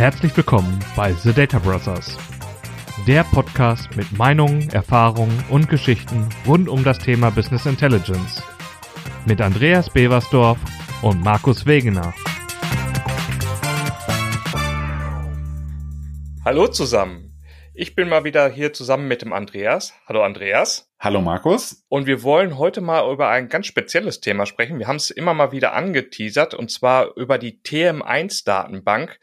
[0.00, 2.16] Herzlich willkommen bei The Data Brothers,
[3.06, 8.42] der Podcast mit Meinungen, Erfahrungen und Geschichten rund um das Thema Business Intelligence.
[9.26, 10.56] Mit Andreas Beversdorf
[11.02, 12.14] und Markus Wegener.
[16.46, 17.38] Hallo zusammen.
[17.74, 19.92] Ich bin mal wieder hier zusammen mit dem Andreas.
[20.06, 20.90] Hallo Andreas.
[20.98, 21.84] Hallo Markus.
[21.90, 24.78] Und wir wollen heute mal über ein ganz spezielles Thema sprechen.
[24.78, 29.20] Wir haben es immer mal wieder angeteasert und zwar über die TM1-Datenbank.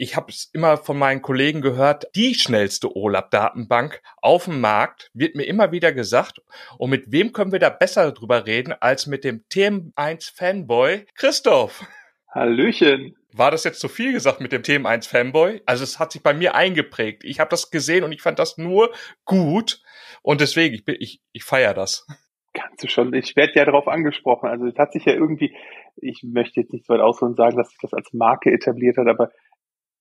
[0.00, 5.34] Ich habe es immer von meinen Kollegen gehört, die schnellste OLAP-Datenbank auf dem Markt wird
[5.34, 6.40] mir immer wieder gesagt.
[6.78, 11.84] Und mit wem können wir da besser drüber reden als mit dem TM1-Fanboy Christoph?
[12.30, 13.16] Hallöchen.
[13.32, 15.62] War das jetzt zu viel gesagt mit dem Themen 1 Fanboy?
[15.66, 17.24] Also es hat sich bei mir eingeprägt.
[17.24, 18.92] Ich habe das gesehen und ich fand das nur
[19.24, 19.82] gut
[20.22, 22.06] und deswegen ich bin ich ich feier das.
[22.54, 23.12] Kannst du schon.
[23.14, 24.48] Ich werde ja darauf angesprochen.
[24.48, 25.56] Also es hat sich ja irgendwie,
[25.96, 29.08] ich möchte jetzt nicht so weit ausholen sagen, dass sich das als Marke etabliert hat,
[29.08, 29.30] aber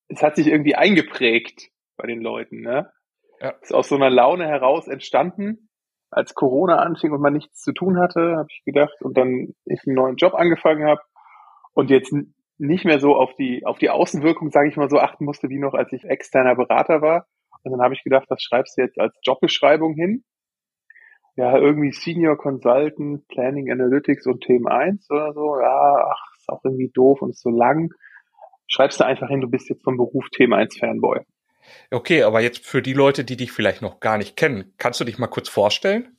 [0.08, 2.62] es hat sich irgendwie eingeprägt bei den Leuten.
[2.62, 2.92] Ne?
[3.40, 3.50] Ja.
[3.62, 5.70] Ist aus so einer Laune heraus entstanden.
[6.10, 9.82] Als Corona anfing und man nichts zu tun hatte, habe ich gedacht, und dann ich
[9.86, 11.02] einen neuen Job angefangen habe
[11.74, 12.14] und jetzt
[12.58, 15.60] nicht mehr so auf die, auf die Außenwirkung, sage ich mal so, achten musste, wie
[15.60, 17.28] noch als ich externer Berater war.
[17.64, 20.24] Und dann habe ich gedacht, was schreibst du jetzt als Jobbeschreibung hin?
[21.36, 25.60] Ja, irgendwie Senior Consultant, Planning Analytics und Themen 1 oder so.
[25.60, 27.92] Ja, ach, ist auch irgendwie doof und ist so lang.
[28.68, 31.22] Schreibst du einfach hin, du bist jetzt vom Beruf Thema 1 Fanboy.
[31.92, 35.06] Okay, aber jetzt für die Leute, die dich vielleicht noch gar nicht kennen, kannst du
[35.06, 36.18] dich mal kurz vorstellen?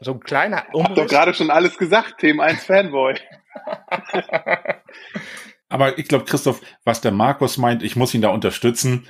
[0.00, 0.74] So ein kleiner Umriss.
[0.84, 3.14] Ich hab doch gerade schon alles gesagt, Themen 1 Fanboy.
[5.68, 9.08] Aber ich glaube, Christoph, was der Markus meint, ich muss ihn da unterstützen.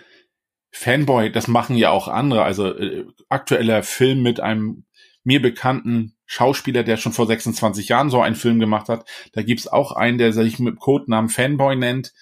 [0.71, 2.43] Fanboy, das machen ja auch andere.
[2.45, 4.85] Also äh, aktueller Film mit einem
[5.23, 9.09] mir bekannten Schauspieler, der schon vor 26 Jahren so einen Film gemacht hat.
[9.33, 12.13] Da gibt's auch einen, der sich mit Codenamen Fanboy nennt,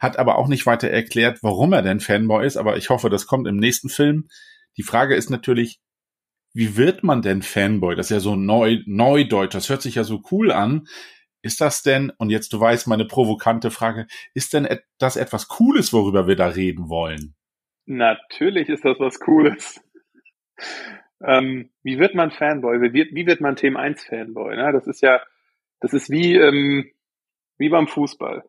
[0.00, 2.56] hat aber auch nicht weiter erklärt, warum er denn Fanboy ist.
[2.56, 4.28] Aber ich hoffe, das kommt im nächsten Film.
[4.76, 5.80] Die Frage ist natürlich,
[6.52, 7.94] wie wird man denn Fanboy?
[7.94, 9.54] Das ist ja so neu, neudeutsch.
[9.54, 10.86] Das hört sich ja so cool an.
[11.42, 15.92] Ist das denn, und jetzt du weißt meine provokante Frage, ist denn das etwas Cooles,
[15.92, 17.34] worüber wir da reden wollen?
[17.86, 19.80] Natürlich ist das was Cooles.
[21.22, 22.80] Ähm, wie wird man Fanboy?
[22.80, 24.56] Wie wird, wie wird man Themen 1 Fanboy?
[24.56, 24.72] Ne?
[24.72, 25.20] Das ist ja,
[25.80, 26.90] das ist wie, ähm,
[27.58, 28.44] wie beim Fußball.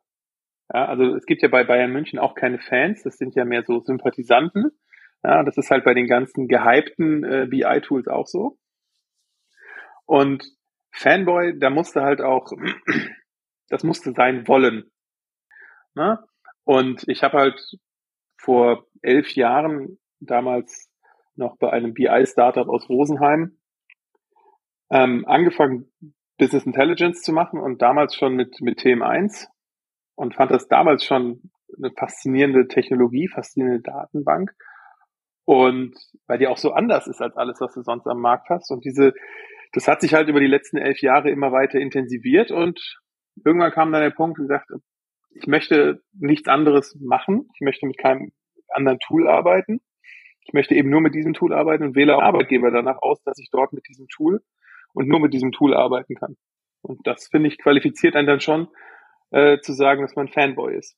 [0.74, 3.64] Ja, also es gibt ja bei Bayern München auch keine Fans, das sind ja mehr
[3.64, 4.72] so Sympathisanten.
[5.24, 8.58] Ja, das ist halt bei den ganzen gehypten äh, BI-Tools auch so.
[10.06, 10.46] Und
[10.94, 12.52] Fanboy, da musste halt auch,
[13.70, 14.90] das musste sein wollen.
[15.94, 16.20] Ne?
[16.64, 17.62] Und ich habe halt
[18.38, 20.90] vor elf Jahren damals
[21.36, 23.58] noch bei einem BI-Startup aus Rosenheim
[24.90, 25.92] ähm, angefangen,
[26.38, 29.48] Business Intelligence zu machen und damals schon mit, mit TM1
[30.22, 31.42] und fand das damals schon
[31.76, 34.52] eine faszinierende Technologie, faszinierende Datenbank.
[35.46, 35.96] Und
[36.28, 38.70] weil die auch so anders ist als alles, was du sonst am Markt hast.
[38.70, 39.14] Und diese,
[39.74, 43.00] das hat sich halt über die letzten elf Jahre immer weiter intensiviert und
[43.44, 44.70] irgendwann kam dann der Punkt und gesagt,
[45.32, 47.50] ich möchte nichts anderes machen.
[47.56, 48.32] Ich möchte mit keinem
[48.70, 49.82] anderen Tool arbeiten.
[50.46, 53.50] Ich möchte eben nur mit diesem Tool arbeiten und wähle Arbeitgeber danach aus, dass ich
[53.52, 54.44] dort mit diesem Tool
[54.94, 56.38] und nur mit diesem Tool arbeiten kann.
[56.84, 58.68] Und das finde ich qualifiziert einen dann schon
[59.32, 60.96] äh, zu sagen, dass man Fanboy ist.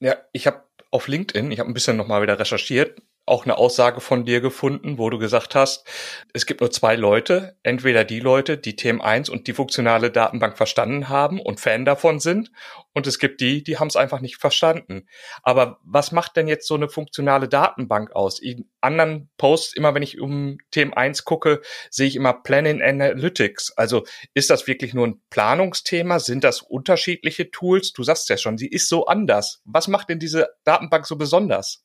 [0.00, 4.00] Ja, ich habe auf LinkedIn, ich habe ein bisschen nochmal wieder recherchiert, auch eine Aussage
[4.00, 5.86] von dir gefunden, wo du gesagt hast,
[6.32, 11.08] es gibt nur zwei Leute, entweder die Leute, die TM1 und die funktionale Datenbank verstanden
[11.08, 12.50] haben und Fan davon sind,
[12.94, 15.06] und es gibt die, die haben es einfach nicht verstanden.
[15.42, 18.38] Aber was macht denn jetzt so eine funktionale Datenbank aus?
[18.38, 23.72] In anderen Posts, immer wenn ich um TM1 gucke, sehe ich immer Planning Analytics.
[23.76, 26.18] Also ist das wirklich nur ein Planungsthema?
[26.18, 27.92] Sind das unterschiedliche Tools?
[27.92, 29.62] Du sagst ja schon, sie ist so anders.
[29.64, 31.82] Was macht denn diese Datenbank so besonders?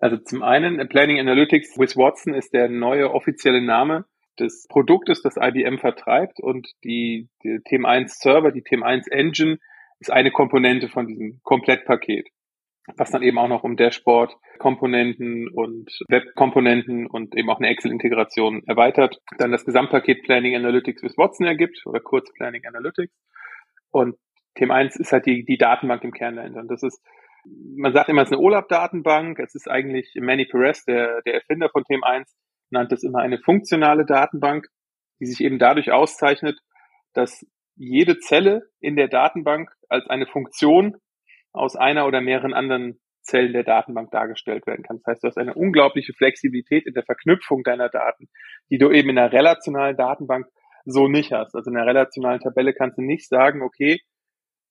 [0.00, 4.06] Also zum einen, Planning Analytics with Watson ist der neue offizielle Name
[4.38, 9.58] des Produktes, das IBM vertreibt und die, die Themen1 Server, die Themen1 Engine
[9.98, 12.30] ist eine Komponente von diesem Komplettpaket,
[12.96, 18.62] was dann eben auch noch um Dashboard Komponenten und Web-Komponenten und eben auch eine Excel-Integration
[18.66, 19.20] erweitert.
[19.36, 23.12] Dann das Gesamtpaket Planning Analytics with Watson ergibt oder kurz Planning Analytics.
[23.90, 24.16] Und
[24.54, 26.60] Thema 1 ist halt die, die Datenbank im Kern dahinter.
[26.60, 27.02] Und das ist
[27.44, 29.38] man sagt immer, es ist eine OLAP-Datenbank.
[29.38, 32.34] Es ist eigentlich Manny Perez, der, der Erfinder von Themen 1,
[32.70, 34.66] nannt es immer eine funktionale Datenbank,
[35.20, 36.58] die sich eben dadurch auszeichnet,
[37.14, 37.44] dass
[37.76, 40.96] jede Zelle in der Datenbank als eine Funktion
[41.52, 44.98] aus einer oder mehreren anderen Zellen der Datenbank dargestellt werden kann.
[44.98, 48.28] Das heißt, du hast eine unglaubliche Flexibilität in der Verknüpfung deiner Daten,
[48.70, 50.46] die du eben in einer relationalen Datenbank
[50.84, 51.54] so nicht hast.
[51.54, 54.00] Also in einer relationalen Tabelle kannst du nicht sagen, okay,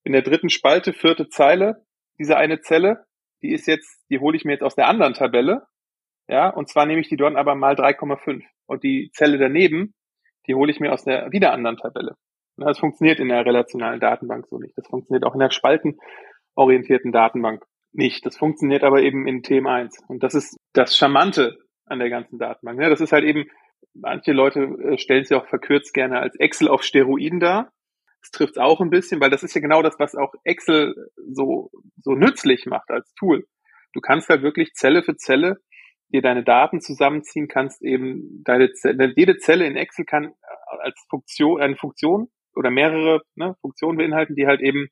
[0.04, 1.86] in der dritten Spalte, vierte Zeile,
[2.20, 3.06] diese eine Zelle,
[3.42, 5.66] die ist jetzt, die hole ich mir jetzt aus der anderen Tabelle,
[6.28, 9.96] ja, und zwar nehme ich die dort aber mal 3,5 und die Zelle daneben,
[10.48, 12.16] die hole ich mir aus der wieder anderen Tabelle.
[12.58, 14.78] Das funktioniert in der relationalen Datenbank so nicht.
[14.78, 17.64] Das funktioniert auch in der spaltenorientierten Datenbank
[17.94, 18.26] nicht.
[18.26, 20.06] Das funktioniert aber eben in TM1.
[20.08, 22.80] Und das ist das Charmante an der ganzen Datenbank.
[22.80, 23.46] Das ist halt eben,
[23.94, 27.72] manche Leute äh, stellen sie auch verkürzt gerne als Excel auf Steroiden dar.
[28.22, 30.96] Das trifft es auch ein bisschen, weil das ist ja genau das, was auch Excel
[31.32, 33.46] so, so nützlich macht als Tool.
[33.94, 35.58] Du kannst halt wirklich Zelle für Zelle
[36.10, 41.00] dir deine Daten zusammenziehen, kannst eben deine Zelle, jede Zelle in Excel kann äh, als
[41.10, 44.90] Funktion, eine Funktion oder mehrere ne, Funktionen beinhalten, die halt eben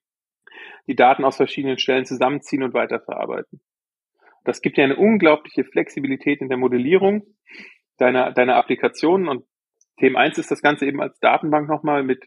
[0.87, 3.61] die Daten aus verschiedenen Stellen zusammenziehen und weiterverarbeiten.
[4.43, 7.23] Das gibt ja eine unglaubliche Flexibilität in der Modellierung
[7.97, 9.45] deiner, deiner Applikationen und
[9.99, 12.23] Thema 1 ist das Ganze eben als Datenbank nochmal mit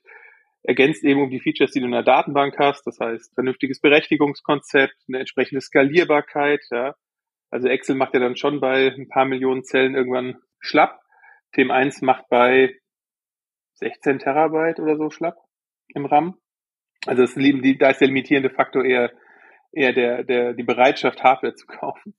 [0.62, 4.94] ergänzt eben um die Features, die du in der Datenbank hast, das heißt vernünftiges Berechtigungskonzept,
[5.08, 6.94] eine entsprechende Skalierbarkeit, ja.
[7.50, 11.00] Also Excel macht ja dann schon bei ein paar Millionen Zellen irgendwann schlapp.
[11.52, 12.76] Thema 1 macht bei
[13.74, 15.36] 16 Terabyte oder so schlapp
[15.88, 16.38] im RAM.
[17.06, 19.10] Also das, da ist der limitierende Faktor eher,
[19.72, 22.14] eher der, der, die Bereitschaft, Hardware zu kaufen.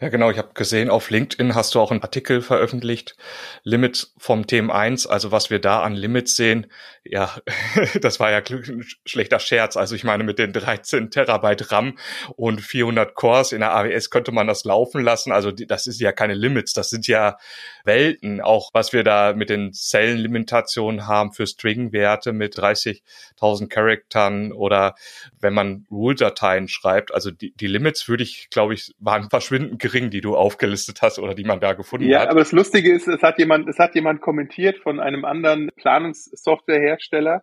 [0.00, 0.30] Ja, genau.
[0.30, 3.16] Ich habe gesehen, auf LinkedIn hast du auch einen Artikel veröffentlicht.
[3.64, 6.68] Limits vom Themen 1, also was wir da an Limits sehen.
[7.02, 7.34] Ja,
[8.00, 9.76] das war ja ein schlechter Scherz.
[9.76, 11.98] Also ich meine, mit den 13 Terabyte RAM
[12.36, 15.32] und 400 Cores in der AWS könnte man das laufen lassen.
[15.32, 16.74] Also das ist ja keine Limits.
[16.74, 17.36] Das sind ja
[17.82, 18.40] Welten.
[18.40, 24.94] Auch was wir da mit den Zellenlimitationen haben für String-Werte mit 30.000 Charaktern oder
[25.40, 27.12] wenn man Rule-Dateien schreibt.
[27.12, 31.18] Also die, die Limits würde ich, glaube ich, waren verschwindend gering, die du aufgelistet hast
[31.18, 32.24] oder die man da gefunden ja, hat.
[32.26, 35.70] Ja, aber das Lustige ist, es hat jemand, es hat jemand kommentiert von einem anderen
[35.76, 37.42] Planungssoftwarehersteller,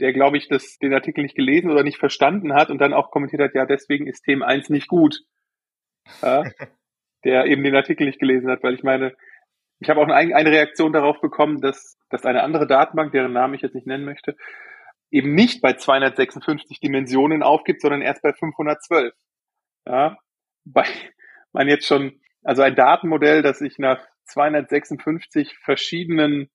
[0.00, 3.10] der, glaube ich, das, den Artikel nicht gelesen oder nicht verstanden hat und dann auch
[3.10, 5.20] kommentiert hat, ja, deswegen ist Thema 1 nicht gut.
[6.20, 6.42] Ja,
[7.24, 9.14] der eben den Artikel nicht gelesen hat, weil ich meine,
[9.80, 13.54] ich habe auch eine, eine Reaktion darauf bekommen, dass, dass eine andere Datenbank, deren Namen
[13.54, 14.36] ich jetzt nicht nennen möchte,
[15.10, 19.14] eben nicht bei 256 Dimensionen aufgibt, sondern erst bei 512.
[19.86, 20.16] Ja,
[20.64, 20.84] bei,
[21.54, 26.50] man jetzt schon, also ein Datenmodell, das ich nach 256 verschiedenen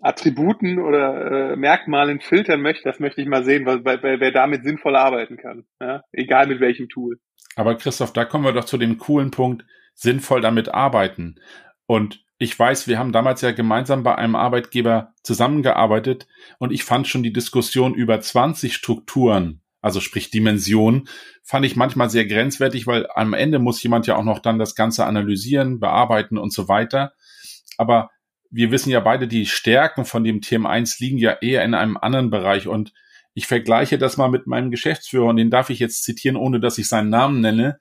[0.00, 4.64] Attributen oder äh, Merkmalen filtern möchte, das möchte ich mal sehen, weil, weil, wer damit
[4.64, 5.64] sinnvoll arbeiten kann.
[5.80, 6.02] Ja?
[6.12, 7.18] Egal mit welchem Tool.
[7.54, 9.64] Aber Christoph, da kommen wir doch zu dem coolen Punkt,
[9.94, 11.36] sinnvoll damit arbeiten.
[11.86, 16.26] Und ich weiß, wir haben damals ja gemeinsam bei einem Arbeitgeber zusammengearbeitet
[16.58, 21.08] und ich fand schon die Diskussion über 20 Strukturen also sprich Dimension,
[21.42, 24.74] fand ich manchmal sehr grenzwertig, weil am Ende muss jemand ja auch noch dann das
[24.74, 27.12] Ganze analysieren, bearbeiten und so weiter.
[27.78, 28.10] Aber
[28.50, 32.30] wir wissen ja beide, die Stärken von dem TM1 liegen ja eher in einem anderen
[32.30, 32.92] Bereich und
[33.34, 36.78] ich vergleiche das mal mit meinem Geschäftsführer und den darf ich jetzt zitieren, ohne dass
[36.78, 37.78] ich seinen Namen nenne.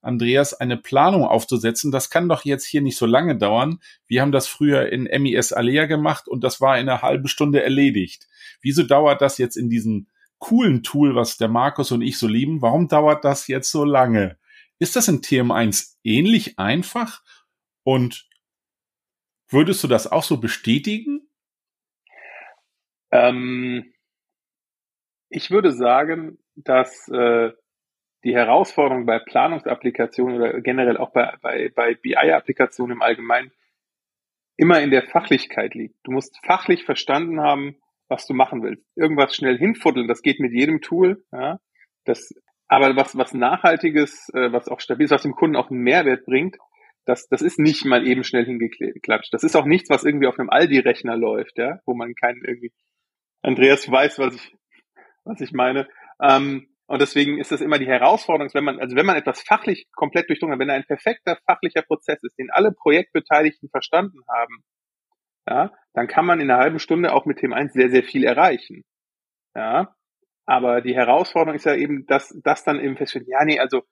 [0.00, 3.78] Andreas, eine Planung aufzusetzen, das kann doch jetzt hier nicht so lange dauern.
[4.08, 7.62] Wir haben das früher in MIS Alea gemacht und das war in einer halben Stunde
[7.62, 8.26] erledigt.
[8.60, 10.07] Wieso dauert das jetzt in diesem
[10.38, 12.62] coolen Tool, was der Markus und ich so lieben.
[12.62, 14.38] Warum dauert das jetzt so lange?
[14.78, 17.22] Ist das in TM1 ähnlich einfach?
[17.82, 18.28] Und
[19.48, 21.28] würdest du das auch so bestätigen?
[23.10, 23.92] Ähm,
[25.28, 27.52] ich würde sagen, dass äh,
[28.24, 33.52] die Herausforderung bei Planungsapplikationen oder generell auch bei, bei, bei BI-Applikationen im Allgemeinen
[34.56, 35.96] immer in der Fachlichkeit liegt.
[36.02, 37.76] Du musst fachlich verstanden haben,
[38.08, 38.84] was du machen willst.
[38.96, 41.24] Irgendwas schnell hinfuddeln, das geht mit jedem Tool.
[41.32, 41.60] Ja?
[42.04, 42.34] Das,
[42.66, 46.24] aber was, was Nachhaltiges, äh, was auch stabil ist, was dem Kunden auch einen Mehrwert
[46.24, 46.56] bringt,
[47.04, 49.32] das, das ist nicht mal eben schnell hingeklatscht.
[49.32, 52.72] Das ist auch nichts, was irgendwie auf einem Aldi-Rechner läuft, ja, wo man keinen irgendwie,
[53.40, 54.54] Andreas weiß, was ich,
[55.24, 55.88] was ich meine.
[56.20, 59.88] Ähm, und deswegen ist das immer die Herausforderung, wenn man, also wenn man etwas fachlich
[59.92, 64.64] komplett durchdrungen hat, wenn ein perfekter fachlicher Prozess ist, den alle Projektbeteiligten verstanden haben,
[65.48, 68.22] ja, dann kann man in einer halben Stunde auch mit Themen 1 sehr, sehr viel
[68.22, 68.84] erreichen.
[69.56, 69.96] Ja,
[70.46, 73.82] aber die Herausforderung ist ja eben, dass das dann eben feststellt, ja, nee, also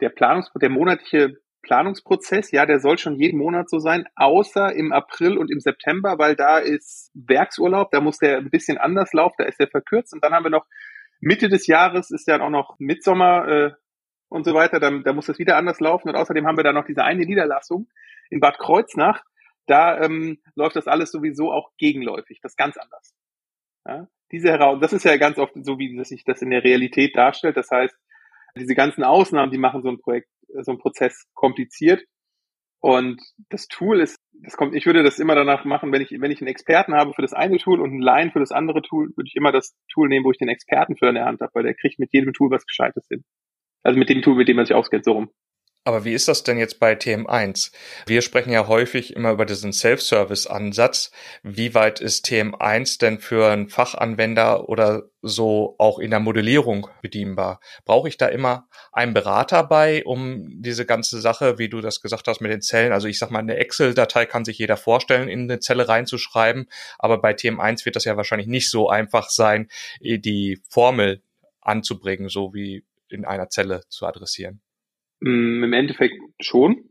[0.00, 4.92] der Planungs, der monatliche Planungsprozess, ja, der soll schon jeden Monat so sein, außer im
[4.92, 9.34] April und im September, weil da ist Werksurlaub, da muss der ein bisschen anders laufen,
[9.38, 10.66] da ist der verkürzt und dann haben wir noch
[11.20, 13.70] Mitte des Jahres ist ja auch noch Mitsommer äh,
[14.28, 16.72] und so weiter, da, da muss das wieder anders laufen und außerdem haben wir da
[16.72, 17.88] noch diese eine Niederlassung
[18.30, 19.24] in Bad Kreuznach,
[19.70, 23.14] da ähm, läuft das alles sowieso auch gegenläufig, das ist ganz anders.
[23.86, 24.08] Ja?
[24.32, 27.56] Diese heraus, das ist ja ganz oft so, wie sich das in der Realität darstellt.
[27.56, 27.94] Das heißt,
[28.56, 30.28] diese ganzen Ausnahmen, die machen so ein Projekt,
[30.60, 32.04] so ein Prozess kompliziert.
[32.80, 36.30] Und das Tool ist, das kommt, ich würde das immer danach machen, wenn ich, wenn
[36.30, 39.08] ich einen Experten habe für das eine Tool und einen Line für das andere Tool,
[39.16, 41.52] würde ich immer das Tool nehmen, wo ich den Experten für in der Hand habe,
[41.54, 43.24] weil der kriegt mit jedem Tool was Gescheites hin.
[43.82, 45.30] Also mit dem Tool, mit dem man sich auskennt, so rum.
[45.84, 47.72] Aber wie ist das denn jetzt bei TM1?
[48.04, 51.10] Wir sprechen ja häufig immer über diesen Self-Service-Ansatz.
[51.42, 57.60] Wie weit ist TM1 denn für einen Fachanwender oder so auch in der Modellierung bedienbar?
[57.86, 62.28] Brauche ich da immer einen Berater bei, um diese ganze Sache, wie du das gesagt
[62.28, 65.44] hast mit den Zellen, also ich sag mal, eine Excel-Datei kann sich jeder vorstellen, in
[65.44, 66.68] eine Zelle reinzuschreiben,
[66.98, 69.68] aber bei TM1 wird das ja wahrscheinlich nicht so einfach sein,
[70.02, 71.22] die Formel
[71.62, 74.60] anzubringen, so wie in einer Zelle zu adressieren.
[75.20, 76.90] Mm, Im Endeffekt schon.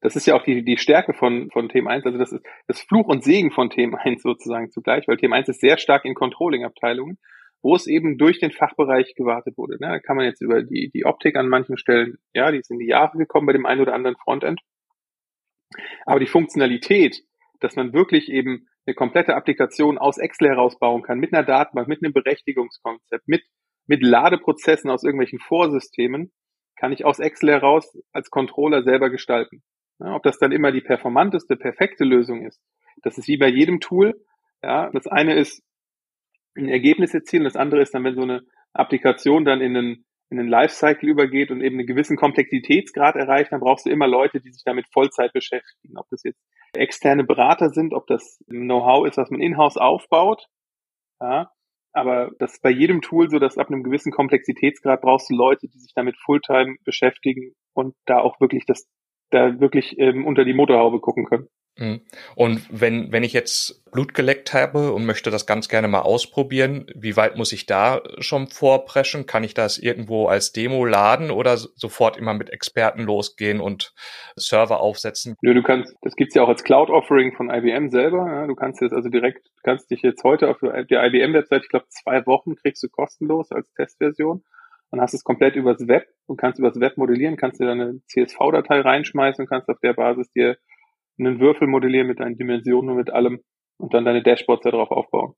[0.00, 2.04] Das ist ja auch die, die Stärke von, von Themen 1.
[2.04, 5.48] Also das ist das Fluch und Segen von Themen 1 sozusagen zugleich, weil Themen 1
[5.48, 7.18] ist sehr stark in Controlling-Abteilungen,
[7.62, 9.74] wo es eben durch den Fachbereich gewartet wurde.
[9.74, 9.88] Ne?
[9.88, 12.78] Da kann man jetzt über die, die Optik an manchen Stellen, ja, die ist in
[12.78, 14.60] die Jahre gekommen bei dem einen oder anderen Frontend.
[16.04, 17.22] Aber die Funktionalität,
[17.60, 22.02] dass man wirklich eben eine komplette Applikation aus Excel herausbauen kann, mit einer Datenbank, mit
[22.02, 23.44] einem Berechtigungskonzept, mit,
[23.86, 26.32] mit Ladeprozessen aus irgendwelchen Vorsystemen,
[26.82, 29.62] kann ich aus Excel heraus als Controller selber gestalten.
[30.00, 32.60] Ja, ob das dann immer die performanteste, perfekte Lösung ist,
[33.04, 34.20] das ist wie bei jedem Tool.
[34.64, 35.62] Ja, das eine ist
[36.56, 40.40] ein Ergebnis erzielen, das andere ist dann, wenn so eine Applikation dann in einen, in
[40.40, 44.50] einen Lifecycle übergeht und eben einen gewissen Komplexitätsgrad erreicht, dann brauchst du immer Leute, die
[44.50, 45.96] sich damit Vollzeit beschäftigen.
[45.96, 46.42] Ob das jetzt
[46.74, 50.48] externe Berater sind, ob das Know-how ist, was man in-house aufbaut,
[51.20, 51.48] ja,
[51.92, 55.68] aber das ist bei jedem Tool so, dass ab einem gewissen Komplexitätsgrad brauchst du Leute,
[55.68, 58.88] die sich damit Fulltime beschäftigen und da auch wirklich das,
[59.32, 61.48] da wirklich ähm, unter die Motorhaube gucken können.
[61.78, 62.02] Mhm.
[62.36, 66.86] Und wenn, wenn ich jetzt Blut geleckt habe und möchte das ganz gerne mal ausprobieren,
[66.94, 69.24] wie weit muss ich da schon vorpreschen?
[69.24, 73.94] Kann ich das irgendwo als Demo laden oder sofort immer mit Experten losgehen und
[74.36, 75.36] Server aufsetzen?
[75.40, 78.26] Nö, du kannst, das gibt's ja auch als Cloud-Offering von IBM selber.
[78.30, 81.86] Ja, du kannst jetzt also direkt, kannst dich jetzt heute auf der IBM-Website, ich glaube
[81.88, 84.42] zwei Wochen kriegst du kostenlos als Testversion
[84.92, 88.80] und hast es komplett übers Web und kannst übers Web modellieren, kannst dir deine CSV-Datei
[88.80, 90.58] reinschmeißen und kannst auf der Basis dir
[91.18, 93.40] einen Würfel modellieren mit deinen Dimensionen und mit allem
[93.78, 95.34] und dann deine Dashboards darauf aufbauen.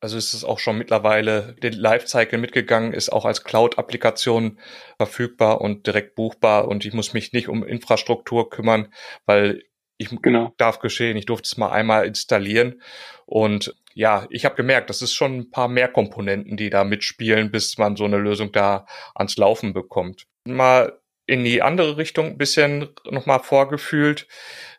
[0.00, 4.58] Also ist es auch schon mittlerweile den Lifecycle mitgegangen, ist auch als Cloud-Applikation
[4.96, 8.92] verfügbar und direkt buchbar und ich muss mich nicht um Infrastruktur kümmern,
[9.26, 9.62] weil
[9.98, 10.52] ich genau.
[10.58, 12.82] darf geschehen, ich durfte es mal einmal installieren
[13.24, 17.50] und ja, ich habe gemerkt, das ist schon ein paar mehr Komponenten, die da mitspielen,
[17.50, 20.26] bis man so eine Lösung da ans Laufen bekommt.
[20.44, 24.28] Mal in die andere Richtung ein bisschen nochmal vorgefühlt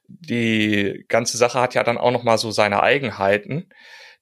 [0.08, 3.70] die ganze Sache hat ja dann auch noch mal so seine Eigenheiten.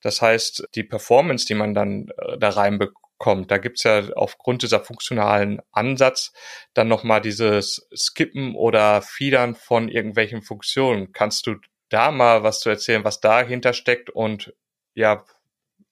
[0.01, 4.81] Das heißt, die Performance, die man dann äh, da reinbekommt, da gibt's ja aufgrund dieser
[4.81, 6.33] funktionalen Ansatz
[6.73, 11.11] dann noch mal dieses Skippen oder Fiedern von irgendwelchen Funktionen.
[11.13, 11.55] Kannst du
[11.89, 14.53] da mal was zu erzählen, was dahinter steckt und
[14.93, 15.23] ja,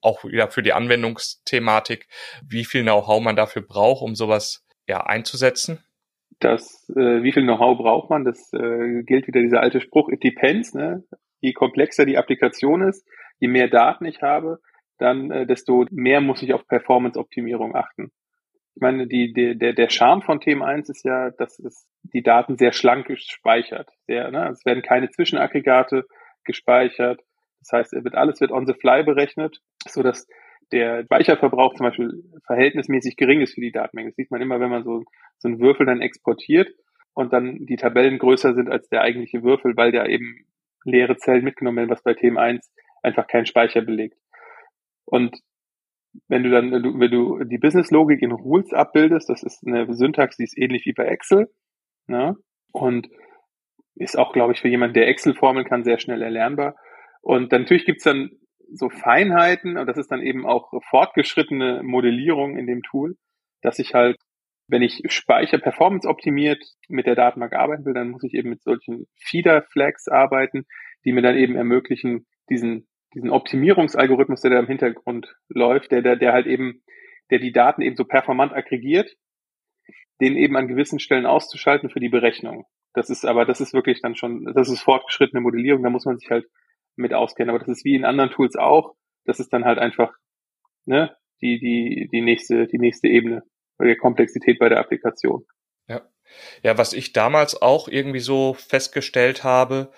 [0.01, 2.07] auch wieder für die Anwendungsthematik,
[2.45, 5.83] wie viel Know-how man dafür braucht, um sowas ja einzusetzen?
[6.43, 8.25] das, äh, wie viel Know-how braucht man?
[8.25, 10.73] Das äh, gilt wieder dieser alte Spruch, it depends.
[10.73, 11.03] Ne?
[11.39, 13.07] Je komplexer die Applikation ist,
[13.39, 14.59] je mehr Daten ich habe,
[14.97, 18.11] dann äh, desto mehr muss ich auf Performance-Optimierung achten.
[18.75, 22.23] Ich meine, die, die, der, der Charme von Themen 1 ist ja, dass es die
[22.23, 23.89] Daten sehr schlank gespeichert.
[24.07, 24.49] Sehr, ne?
[24.49, 26.05] Es werden keine Zwischenaggregate
[26.43, 27.21] gespeichert.
[27.59, 30.27] Das heißt, wird alles wird on the fly berechnet, so dass
[30.71, 34.09] der Speicherverbrauch zum Beispiel verhältnismäßig gering ist für die Datenmenge.
[34.09, 35.03] Das sieht man immer, wenn man so,
[35.37, 36.69] so einen Würfel dann exportiert
[37.13, 40.45] und dann die Tabellen größer sind als der eigentliche Würfel, weil der eben
[40.83, 42.71] leere Zellen mitgenommen werden, was bei Themen 1
[43.03, 44.17] einfach keinen Speicher belegt.
[45.05, 45.39] Und
[46.27, 50.43] wenn du dann, wenn du die Business-Logik in Rules abbildest, das ist eine Syntax, die
[50.43, 51.49] ist ähnlich wie bei Excel,
[52.07, 52.35] ne?
[52.71, 53.09] und
[53.95, 56.75] ist auch, glaube ich, für jemanden, der Excel formeln kann, sehr schnell erlernbar.
[57.21, 58.31] Und natürlich gibt's dann
[58.71, 63.15] so Feinheiten, und das ist dann eben auch fortgeschrittene Modellierung in dem Tool,
[63.61, 64.17] dass ich halt,
[64.67, 68.63] wenn ich Speicher performance optimiert mit der Datenbank arbeiten will, dann muss ich eben mit
[68.63, 70.65] solchen Feeder-Flags arbeiten,
[71.05, 76.15] die mir dann eben ermöglichen, diesen, diesen Optimierungsalgorithmus, der da im Hintergrund läuft, der, der,
[76.15, 76.83] der halt eben,
[77.29, 79.15] der die Daten eben so performant aggregiert,
[80.21, 82.65] den eben an gewissen Stellen auszuschalten für die Berechnung.
[82.93, 86.17] Das ist aber, das ist wirklich dann schon, das ist fortgeschrittene Modellierung, da muss man
[86.17, 86.45] sich halt
[86.95, 87.49] mit auskennen.
[87.49, 88.95] Aber das ist wie in anderen Tools auch.
[89.25, 90.13] Das ist dann halt einfach
[90.85, 93.43] ne, die, die, die, nächste, die nächste Ebene
[93.77, 95.45] bei der Komplexität bei der Applikation.
[95.87, 96.01] Ja.
[96.61, 99.91] Ja, was ich damals auch irgendwie so festgestellt habe,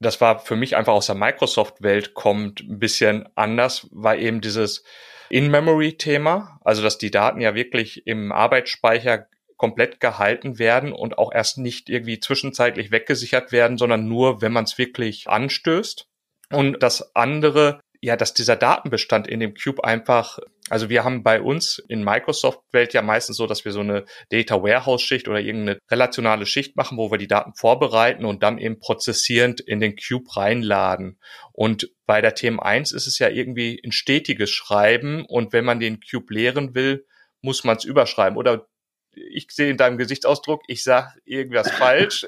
[0.00, 4.82] das war für mich einfach aus der Microsoft-Welt kommt ein bisschen anders, war eben dieses
[5.28, 9.26] In-Memory-Thema, also dass die Daten ja wirklich im Arbeitsspeicher
[9.56, 14.64] komplett gehalten werden und auch erst nicht irgendwie zwischenzeitlich weggesichert werden, sondern nur, wenn man
[14.64, 16.06] es wirklich anstößt.
[16.50, 20.38] Und das andere, ja, dass dieser Datenbestand in dem Cube einfach
[20.70, 24.62] Also wir haben bei uns in Microsoft-Welt ja meistens so, dass wir so eine Data
[24.62, 29.60] Warehouse-Schicht oder irgendeine relationale Schicht machen, wo wir die Daten vorbereiten und dann eben prozessierend
[29.60, 31.18] in den Cube reinladen.
[31.52, 35.98] Und bei der TM1 ist es ja irgendwie ein stetiges Schreiben und wenn man den
[36.00, 37.04] Cube leeren will,
[37.42, 38.38] muss man es überschreiben.
[38.38, 38.66] Oder
[39.14, 42.26] ich sehe in deinem Gesichtsausdruck, ich sage irgendwas falsch.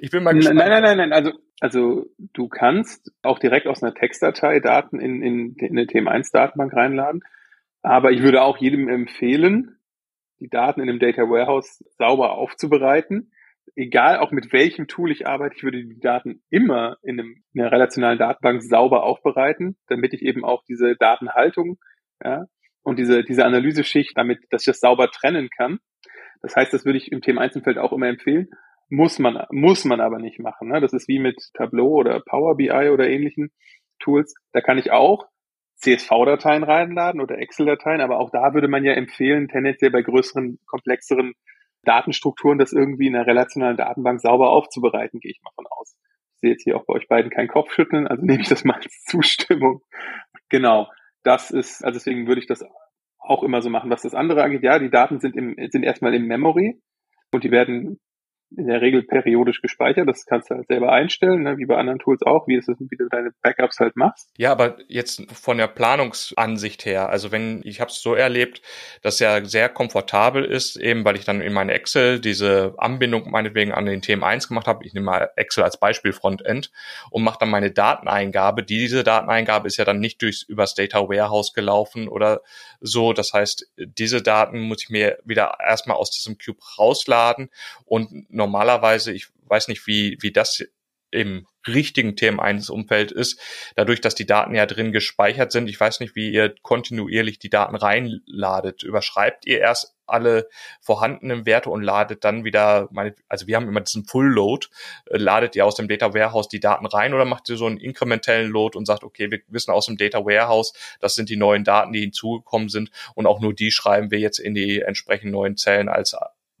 [0.00, 0.58] Ich bin mal gespannt.
[0.58, 1.12] Nein, nein, nein, nein.
[1.12, 6.74] Also, also du kannst auch direkt aus einer Textdatei Daten in, in, in eine TM1-Datenbank
[6.74, 7.22] reinladen.
[7.84, 9.76] Aber ich würde auch jedem empfehlen,
[10.40, 13.30] die Daten in einem Data Warehouse sauber aufzubereiten.
[13.76, 17.60] Egal auch mit welchem Tool ich arbeite, ich würde die Daten immer in, einem, in
[17.60, 21.76] einer relationalen Datenbank sauber aufbereiten, damit ich eben auch diese Datenhaltung
[22.24, 22.46] ja,
[22.82, 25.78] und diese, diese Analyseschicht, damit, dass ich das sauber trennen kann.
[26.40, 28.48] Das heißt, das würde ich im Thema Einzelfeld auch immer empfehlen.
[28.88, 30.68] Muss man, muss man aber nicht machen.
[30.68, 30.80] Ne?
[30.80, 33.50] Das ist wie mit Tableau oder Power BI oder ähnlichen
[33.98, 34.34] Tools.
[34.52, 35.26] Da kann ich auch
[35.84, 41.34] CSV-Dateien reinladen oder Excel-Dateien, aber auch da würde man ja empfehlen, tendenziell bei größeren, komplexeren
[41.84, 45.96] Datenstrukturen das irgendwie in einer relationalen Datenbank sauber aufzubereiten, gehe ich mal von aus.
[46.34, 48.74] Ich sehe jetzt hier auch bei euch beiden keinen Kopfschütteln, also nehme ich das mal
[48.74, 49.82] als Zustimmung.
[50.48, 50.88] Genau,
[51.22, 52.64] das ist, also deswegen würde ich das
[53.18, 53.90] auch immer so machen.
[53.90, 56.80] Was das andere angeht, ja, die Daten sind, im, sind erstmal im Memory
[57.30, 58.00] und die werden
[58.56, 60.08] in der Regel periodisch gespeichert.
[60.08, 62.96] Das kannst du halt selber einstellen, ne, wie bei anderen Tools auch, wie, es, wie
[62.96, 64.30] du deine Backups halt machst.
[64.36, 68.62] Ja, aber jetzt von der Planungsansicht her, also wenn ich habe es so erlebt,
[69.02, 73.72] dass ja sehr komfortabel ist, eben weil ich dann in meine Excel diese Anbindung meinetwegen
[73.72, 74.84] an den TM1 gemacht habe.
[74.84, 76.70] Ich nehme mal Excel als Beispiel Frontend
[77.10, 78.62] und mache dann meine Dateneingabe.
[78.62, 82.42] Diese Dateneingabe ist ja dann nicht durchs übers Data Warehouse gelaufen oder
[82.80, 83.12] so.
[83.12, 87.50] Das heißt, diese Daten muss ich mir wieder erstmal aus diesem Cube rausladen
[87.84, 90.62] und normalerweise, ich weiß nicht, wie, wie das
[91.10, 93.40] im richtigen TM1-Umfeld ist,
[93.76, 95.68] dadurch, dass die Daten ja drin gespeichert sind.
[95.68, 98.82] Ich weiß nicht, wie ihr kontinuierlich die Daten reinladet.
[98.82, 100.48] Überschreibt ihr erst alle
[100.82, 104.66] vorhandenen Werte und ladet dann wieder, meine, also wir haben immer diesen Full Load,
[105.06, 107.78] äh, ladet ihr aus dem Data Warehouse die Daten rein oder macht ihr so einen
[107.78, 111.64] inkrementellen Load und sagt, okay, wir wissen aus dem Data Warehouse, das sind die neuen
[111.64, 115.56] Daten, die hinzugekommen sind und auch nur die schreiben wir jetzt in die entsprechenden neuen
[115.56, 116.14] Zellen als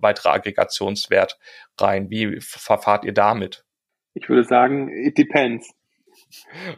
[0.04, 1.38] weitere Aggregationswert
[1.80, 2.08] rein.
[2.10, 3.64] Wie verfahrt ihr damit?
[4.14, 5.74] Ich würde sagen, it depends.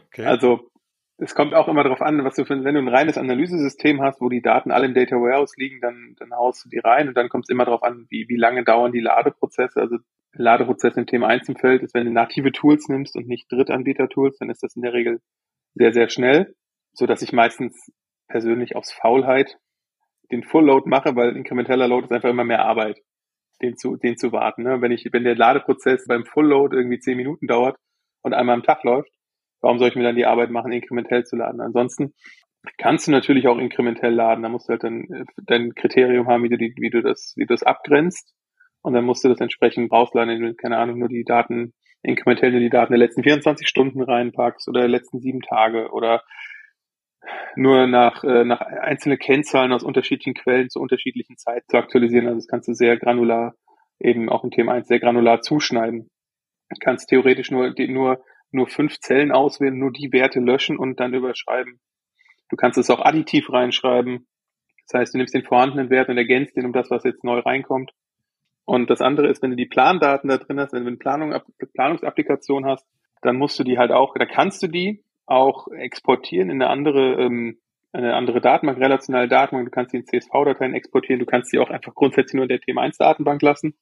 [0.07, 0.25] Okay.
[0.25, 0.71] Also
[1.19, 4.21] es kommt auch immer darauf an, was du für, wenn du ein reines Analysesystem hast,
[4.21, 7.17] wo die Daten alle im Data Warehouse liegen, dann, dann haust du die rein und
[7.17, 9.79] dann kommt es immer darauf an, wie, wie lange dauern die Ladeprozesse.
[9.79, 9.97] Also
[10.33, 14.37] Ladeprozess im Thema 1 im Feld ist, wenn du native Tools nimmst und nicht Drittanbieter-Tools,
[14.37, 15.19] dann ist das in der Regel
[15.73, 16.55] sehr, sehr schnell,
[16.93, 17.91] so dass ich meistens
[18.27, 19.57] persönlich aus Faulheit
[20.31, 22.99] den Full Load mache, weil inkrementeller Load ist einfach immer mehr Arbeit
[23.61, 24.63] den zu, den zu warten.
[24.63, 24.81] Ne?
[24.81, 27.77] Wenn ich, wenn der Ladeprozess beim Fullload irgendwie zehn Minuten dauert
[28.21, 29.09] und einmal am Tag läuft,
[29.61, 31.61] warum soll ich mir dann die Arbeit machen, inkrementell zu laden?
[31.61, 32.13] Ansonsten
[32.77, 34.43] kannst du natürlich auch inkrementell laden.
[34.43, 37.33] Da musst du halt dann äh, dein Kriterium haben, wie du die, wie du das,
[37.35, 38.33] wie du das abgrenzt.
[38.81, 42.51] Und dann musst du das entsprechend rausladen, indem du, keine Ahnung, nur die Daten, inkrementell
[42.51, 46.23] nur die Daten der letzten 24 Stunden reinpackst oder der letzten sieben Tage oder
[47.55, 52.27] nur nach, äh, nach einzelne Kennzahlen aus unterschiedlichen Quellen zu unterschiedlichen Zeiten zu aktualisieren.
[52.27, 53.55] Also das kannst du sehr granular
[53.99, 56.09] eben auch in Thema 1 sehr granular zuschneiden.
[56.69, 60.99] Du kannst theoretisch nur, die, nur, nur fünf Zellen auswählen, nur die Werte löschen und
[60.99, 61.79] dann überschreiben.
[62.49, 64.27] Du kannst es auch additiv reinschreiben.
[64.87, 67.39] Das heißt, du nimmst den vorhandenen Wert und ergänzt den um das, was jetzt neu
[67.39, 67.91] reinkommt.
[68.65, 71.33] Und das andere ist, wenn du die Plandaten da drin hast, wenn du eine Planung,
[71.73, 72.85] Planungsapplikation hast,
[73.21, 77.21] dann musst du die halt auch, da kannst du die auch exportieren in eine andere,
[77.21, 77.59] ähm,
[77.91, 79.67] eine andere Datenbank, relationale Datenbank.
[79.67, 81.19] Du kannst die in CSV-Dateien exportieren.
[81.19, 83.77] Du kannst sie auch einfach grundsätzlich nur in der TM1-Datenbank lassen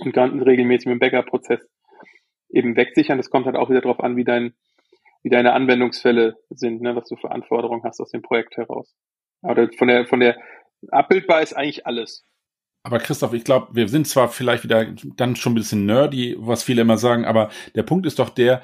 [0.00, 1.60] und dann regelmäßig mit dem Backup-Prozess
[2.48, 3.18] eben wegsichern.
[3.18, 4.54] Das kommt halt auch wieder darauf an, wie dein,
[5.22, 8.94] wie deine Anwendungsfälle sind, ne, was du für Anforderungen hast aus dem Projekt heraus.
[9.42, 10.38] Aber von der, von der
[10.90, 12.24] abbildbar ist eigentlich alles.
[12.84, 16.64] Aber Christoph, ich glaube, wir sind zwar vielleicht wieder dann schon ein bisschen nerdy, was
[16.64, 18.62] viele immer sagen, aber der Punkt ist doch der,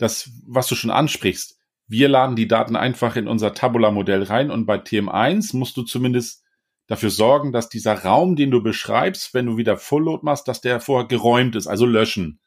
[0.00, 4.64] das, was du schon ansprichst, wir laden die Daten einfach in unser Tabula-Modell rein und
[4.64, 6.44] bei TM1 musst du zumindest
[6.86, 10.80] dafür sorgen, dass dieser Raum, den du beschreibst, wenn du wieder Full-Load machst, dass der
[10.80, 12.40] vorher geräumt ist, also löschen.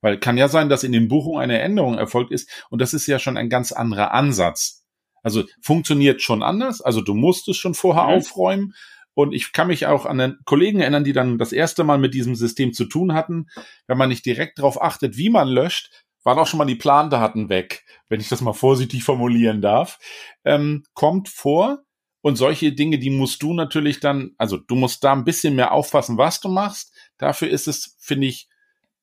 [0.00, 3.06] Weil kann ja sein, dass in den Buchungen eine Änderung erfolgt ist und das ist
[3.06, 4.84] ja schon ein ganz anderer Ansatz.
[5.22, 8.10] Also funktioniert schon anders, also du musst es schon vorher mhm.
[8.10, 8.74] aufräumen
[9.14, 12.14] und ich kann mich auch an den Kollegen erinnern, die dann das erste Mal mit
[12.14, 13.46] diesem System zu tun hatten.
[13.88, 17.48] Wenn man nicht direkt darauf achtet, wie man löscht, waren auch schon mal die Plandaten
[17.48, 19.98] weg, wenn ich das mal vorsichtig formulieren darf,
[20.44, 21.80] ähm, kommt vor.
[22.20, 25.72] Und solche Dinge, die musst du natürlich dann, also du musst da ein bisschen mehr
[25.72, 26.92] aufpassen, was du machst.
[27.16, 28.48] Dafür ist es, finde ich,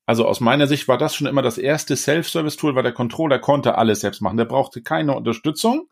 [0.04, 3.76] also aus meiner Sicht war das schon immer das erste Self-Service-Tool, weil der Controller konnte
[3.76, 4.36] alles selbst machen.
[4.36, 5.88] Der brauchte keine Unterstützung.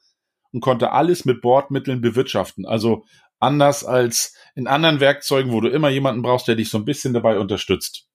[0.53, 2.65] und konnte alles mit Bordmitteln bewirtschaften.
[2.65, 3.05] Also
[3.41, 7.13] anders als in anderen Werkzeugen, wo du immer jemanden brauchst, der dich so ein bisschen
[7.13, 8.09] dabei unterstützt.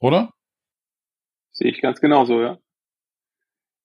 [0.00, 0.32] Oder?
[1.58, 2.58] Sehe ich ganz genauso, ja.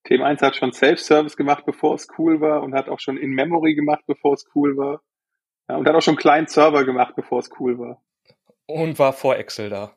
[0.04, 3.74] Thema 1 hat schon Self-Service gemacht, bevor es cool war und hat auch schon In-Memory
[3.74, 5.02] gemacht, bevor es cool war.
[5.68, 8.04] Ja, und hat auch schon Client-Server gemacht, bevor es cool war.
[8.68, 9.96] Und war vor Excel da,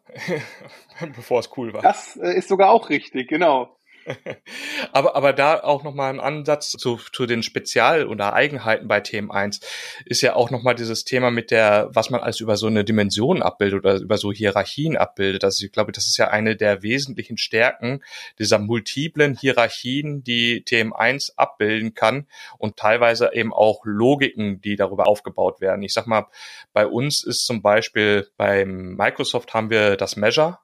[1.17, 1.83] bevor es cool war.
[1.83, 3.76] Das äh, ist sogar auch richtig, genau.
[4.93, 9.31] aber, aber da auch nochmal ein Ansatz zu, zu den Spezial- oder Eigenheiten bei Themen
[9.31, 9.61] 1
[10.05, 13.43] ist ja auch nochmal dieses Thema mit der, was man als über so eine Dimension
[13.43, 15.45] abbildet oder über so Hierarchien abbildet.
[15.45, 18.03] Also ich glaube, das ist ja eine der wesentlichen Stärken
[18.39, 22.27] dieser multiplen Hierarchien, die TM1 abbilden kann
[22.59, 25.83] und teilweise eben auch Logiken, die darüber aufgebaut werden.
[25.83, 26.27] Ich sag mal,
[26.73, 30.59] bei uns ist zum Beispiel beim Microsoft haben wir das Measure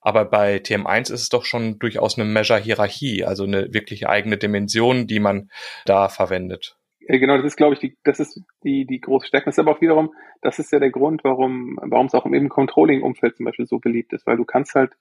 [0.00, 5.06] aber bei TM1 ist es doch schon durchaus eine Measure-Hierarchie, also eine wirklich eigene Dimension,
[5.06, 5.50] die man
[5.84, 6.76] da verwendet.
[7.08, 9.44] Genau, das ist, glaube ich, die, das ist die, die große Stärke.
[9.44, 10.12] Das ist aber auch wiederum,
[10.42, 14.12] das ist ja der Grund, warum, warum es auch im Controlling-Umfeld zum Beispiel so beliebt
[14.12, 14.92] ist, weil du kannst halt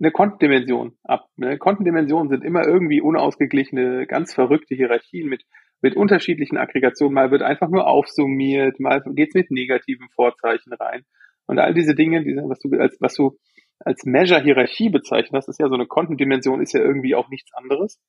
[0.00, 1.28] eine Kontendimension ab.
[1.36, 1.58] Ne?
[1.58, 5.44] Kontendimensionen sind immer irgendwie unausgeglichene, ganz verrückte Hierarchien mit,
[5.80, 7.14] mit unterschiedlichen Aggregationen.
[7.14, 11.04] Mal wird einfach nur aufsummiert, mal geht's mit negativen Vorzeichen rein.
[11.46, 13.38] Und all diese Dinge, diese, was du als was du
[13.80, 18.00] als Measure-Hierarchie bezeichnet, das ist ja so eine Kontendimension, ist ja irgendwie auch nichts anderes.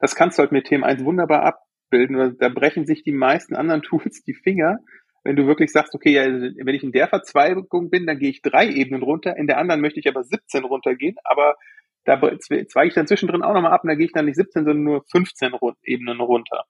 [0.00, 2.36] Das kannst du halt mit Themen 1 wunderbar abbilden.
[2.38, 4.78] Da brechen sich die meisten anderen Tools die Finger,
[5.24, 8.42] wenn du wirklich sagst, okay, ja, wenn ich in der Verzweigung bin, dann gehe ich
[8.42, 11.56] drei Ebenen runter, in der anderen möchte ich aber 17 runtergehen, aber
[12.04, 14.64] da zweige ich dann zwischendrin auch nochmal ab und da gehe ich dann nicht 17,
[14.64, 16.64] sondern nur 15 Ebenen runter.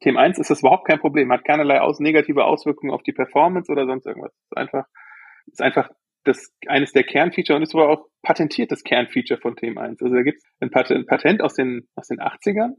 [0.00, 3.72] Thema 1 ist das überhaupt kein Problem, hat keinerlei aus negative Auswirkungen auf die Performance
[3.72, 4.32] oder sonst irgendwas.
[4.32, 4.84] Ist einfach,
[5.46, 5.90] ist einfach
[6.24, 10.02] das eines der Kernfeature und ist aber auch patentiertes Kernfeature von Themen 1.
[10.02, 10.70] Also da gibt es ein
[11.06, 12.74] Patent aus den, aus den 80ern,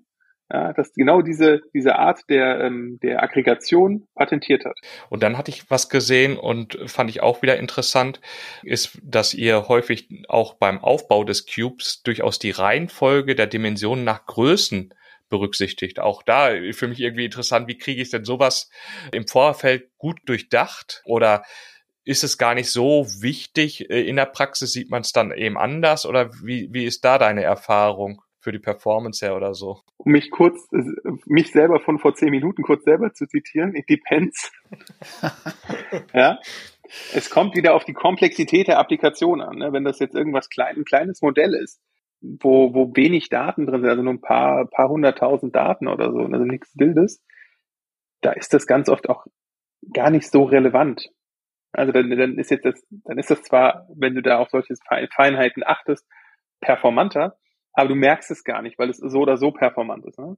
[0.51, 4.77] ja, das genau diese, diese Art der, ähm, der Aggregation patentiert hat.
[5.09, 8.19] Und dann hatte ich was gesehen und fand ich auch wieder interessant,
[8.63, 14.25] ist, dass ihr häufig auch beim Aufbau des Cubes durchaus die Reihenfolge der Dimensionen nach
[14.25, 14.93] Größen
[15.29, 15.99] berücksichtigt.
[15.99, 18.69] Auch da für mich irgendwie interessant, wie kriege ich denn sowas
[19.13, 21.43] im Vorfeld gut durchdacht oder
[22.03, 23.89] ist es gar nicht so wichtig.
[23.89, 27.17] Äh, in der Praxis sieht man es dann eben anders oder wie, wie ist da
[27.17, 29.81] deine Erfahrung für die Performance her oder so?
[29.97, 33.87] Um mich kurz, äh, mich selber von vor zehn Minuten kurz selber zu zitieren, it
[33.89, 34.51] depends.
[36.13, 36.39] ja.
[37.13, 39.59] Es kommt wieder auf die Komplexität der Applikation an.
[39.59, 39.71] Ne?
[39.71, 41.79] Wenn das jetzt irgendwas klein, ein kleines Modell ist,
[42.19, 46.19] wo, wo wenig Daten drin sind, also nur ein paar, paar hunderttausend Daten oder so,
[46.19, 47.23] also nichts Wildes,
[48.21, 49.25] da ist das ganz oft auch
[49.93, 51.09] gar nicht so relevant.
[51.73, 54.75] Also dann, dann ist jetzt das, dann ist das zwar, wenn du da auf solche
[55.15, 56.05] Feinheiten achtest,
[56.59, 57.37] performanter,
[57.73, 60.19] aber du merkst es gar nicht, weil es so oder so performant ist.
[60.19, 60.37] Ne?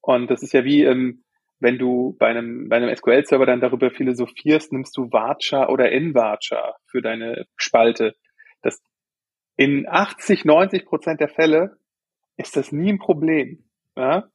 [0.00, 1.24] Und das ist ja wie, ähm,
[1.60, 6.76] wenn du bei einem, bei einem SQL-Server dann darüber philosophierst, nimmst du Varchar oder Nvarchar
[6.86, 8.14] für deine Spalte.
[8.62, 8.82] Das,
[9.56, 11.78] in 80, 90 Prozent der Fälle
[12.36, 13.64] ist das nie ein Problem.
[13.96, 14.28] Ja?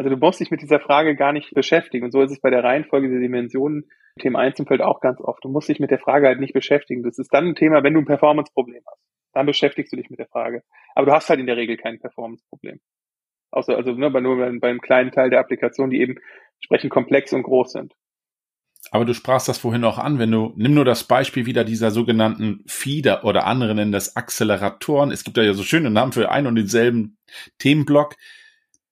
[0.00, 2.06] Also du musst dich mit dieser Frage gar nicht beschäftigen.
[2.06, 3.84] Und so ist es bei der Reihenfolge der Dimensionen
[4.18, 5.44] Thema 1 im Feld auch ganz oft.
[5.44, 7.02] Du musst dich mit der Frage halt nicht beschäftigen.
[7.02, 9.02] Das ist dann ein Thema, wenn du ein Performance-Problem hast.
[9.34, 10.62] Dann beschäftigst du dich mit der Frage.
[10.94, 12.80] Aber du hast halt in der Regel kein Performance-Problem.
[13.50, 16.14] Außer, also nur, bei, nur beim kleinen Teil der Applikation, die eben
[16.54, 17.92] entsprechend komplex und groß sind.
[18.92, 21.90] Aber du sprachst das vorhin auch an, wenn du, nimm nur das Beispiel wieder dieser
[21.90, 25.10] sogenannten Feeder oder andere nennen das Acceleratoren.
[25.10, 27.18] Es gibt da ja so schöne Namen für einen und denselben
[27.58, 28.16] Themenblock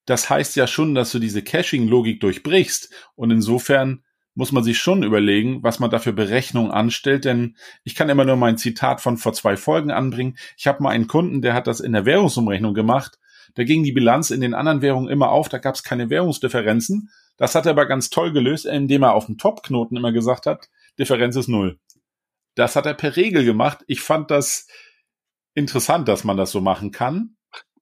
[0.08, 2.90] das heißt ja schon, dass du diese Caching-Logik durchbrichst.
[3.14, 7.94] Und insofern muss man sich schon überlegen, was man da für Berechnungen anstellt, denn ich
[7.94, 10.38] kann immer nur mein Zitat von vor zwei Folgen anbringen.
[10.56, 13.18] Ich habe mal einen Kunden, der hat das in der Währungsumrechnung gemacht.
[13.54, 17.10] Da ging die Bilanz in den anderen Währungen immer auf, da gab es keine Währungsdifferenzen.
[17.36, 20.70] Das hat er aber ganz toll gelöst, indem er auf dem Top-Knoten immer gesagt hat,
[20.98, 21.78] Differenz ist null.
[22.54, 23.84] Das hat er per Regel gemacht.
[23.86, 24.68] Ich fand das
[25.52, 27.36] interessant, dass man das so machen kann.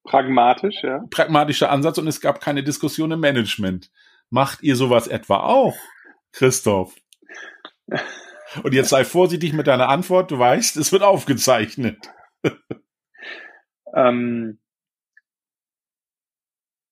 [0.07, 1.05] Pragmatisch, ja.
[1.11, 3.91] Pragmatischer Ansatz und es gab keine Diskussion im Management.
[4.31, 5.77] Macht ihr sowas etwa auch,
[6.33, 6.95] Christoph?
[8.63, 10.31] Und jetzt sei vorsichtig mit deiner Antwort.
[10.31, 11.99] Du weißt, es wird aufgezeichnet.
[13.95, 14.59] ähm,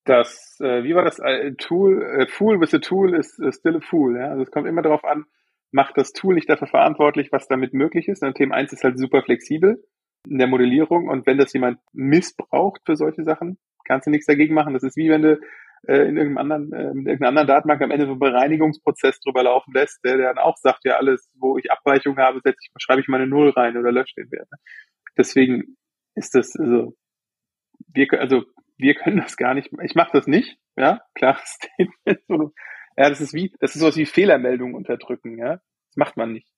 [0.04, 1.18] das, äh, wie war das?
[1.20, 4.18] Äh, Tool, äh, Fool with a Tool ist uh, still a Fool.
[4.18, 4.30] Ja?
[4.30, 5.24] Also es kommt immer darauf an,
[5.70, 8.22] macht das Tool nicht dafür verantwortlich, was damit möglich ist.
[8.22, 9.82] Und Thema 1 ist halt super flexibel
[10.28, 14.54] in der Modellierung und wenn das jemand missbraucht für solche Sachen, kannst du nichts dagegen
[14.54, 14.74] machen.
[14.74, 15.40] Das ist wie wenn du
[15.86, 19.42] äh, in irgendeinem anderen, äh, in irgendeiner anderen Datenbank am Ende so einen Bereinigungsprozess drüber
[19.42, 22.70] laufen lässt, der, der dann auch sagt, ja, alles, wo ich Abweichungen habe, setze ich,
[22.78, 24.48] schreibe ich meine Null rein oder lösche den Wert.
[25.16, 25.76] Deswegen
[26.14, 26.96] ist das, also,
[27.88, 28.44] wir, also,
[28.76, 29.70] wir können das gar nicht.
[29.82, 31.02] Ich mache das nicht, ja,
[31.44, 32.20] Statement.
[32.96, 35.56] Ja, das ist wie, das ist sowas wie Fehlermeldungen unterdrücken, ja.
[35.88, 36.48] Das macht man nicht.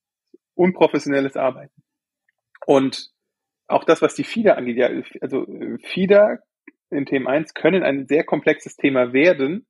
[0.54, 1.82] Unprofessionelles Arbeiten.
[2.66, 3.10] Und
[3.68, 5.46] auch das, was die FIDA angeht, ja, also
[5.82, 6.38] FIDA
[6.90, 9.66] in Themen 1 können ein sehr komplexes Thema werden,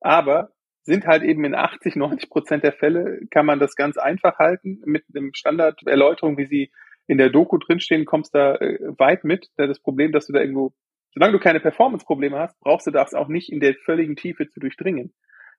[0.00, 0.52] aber
[0.84, 4.80] sind halt eben in 80, 90 Prozent der Fälle kann man das ganz einfach halten
[4.84, 6.72] mit einem Standarderläuterung, wie sie
[7.06, 9.48] in der Doku drinstehen, kommst da äh, weit mit.
[9.56, 10.72] Das Problem, dass du da irgendwo,
[11.14, 14.60] solange du keine Performance-Probleme hast, brauchst du das auch nicht in der völligen Tiefe zu
[14.60, 15.12] durchdringen,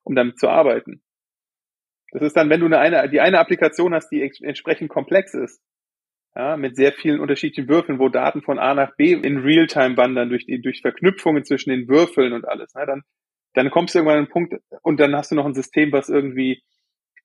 [0.03, 1.01] um damit zu arbeiten.
[2.11, 5.61] Das ist dann, wenn du eine die eine Applikation hast, die entsprechend komplex ist,
[6.35, 10.29] ja, mit sehr vielen unterschiedlichen Würfeln, wo Daten von A nach B in Realtime wandern
[10.29, 13.01] durch die, durch Verknüpfungen zwischen den Würfeln und alles, ne, dann,
[13.53, 16.09] dann kommst du irgendwann an einen Punkt und dann hast du noch ein System, was
[16.09, 16.63] irgendwie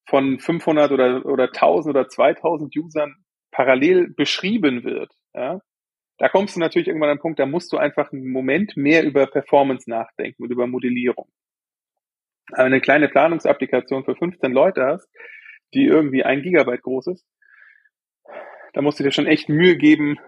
[0.07, 3.15] von 500 oder, oder 1000 oder 2000 Usern
[3.51, 5.61] parallel beschrieben wird, ja,
[6.19, 9.05] da kommst du natürlich irgendwann an einen Punkt, da musst du einfach einen Moment mehr
[9.05, 11.29] über Performance nachdenken und über Modellierung.
[12.53, 15.09] Aber eine kleine Planungsapplikation für 15 Leute hast,
[15.75, 17.25] die irgendwie ein Gigabyte groß ist,
[18.79, 20.21] da musst du dir schon echt Mühe geben,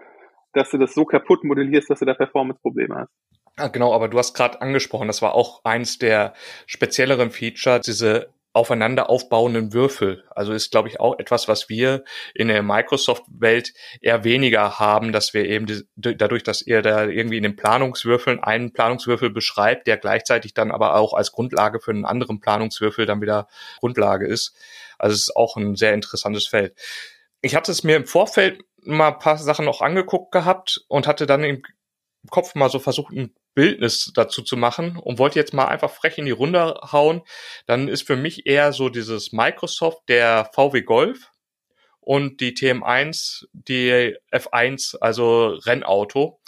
[0.51, 3.11] dass du das so kaputt modellierst, dass du da Performance-Probleme hast.
[3.57, 6.33] Ja, genau, aber du hast gerade angesprochen, das war auch eins der
[6.65, 10.25] spezielleren Features, diese aufeinander aufbauenden Würfel.
[10.31, 15.33] Also ist, glaube ich, auch etwas, was wir in der Microsoft-Welt eher weniger haben, dass
[15.33, 19.95] wir eben die, dadurch, dass ihr da irgendwie in den Planungswürfeln einen Planungswürfel beschreibt, der
[19.95, 23.47] gleichzeitig dann aber auch als Grundlage für einen anderen Planungswürfel dann wieder
[23.79, 24.53] Grundlage ist.
[24.99, 26.75] Also es ist auch ein sehr interessantes Feld.
[27.41, 31.25] Ich hatte es mir im Vorfeld mal ein paar Sachen noch angeguckt gehabt und hatte
[31.25, 31.63] dann im
[32.29, 36.17] Kopf mal so versucht, ein Bildnis dazu zu machen und wollte jetzt mal einfach frech
[36.17, 37.21] in die Runde hauen,
[37.65, 41.31] dann ist für mich eher so dieses Microsoft der VW Golf
[41.99, 46.39] und die TM1 die F1, also Rennauto.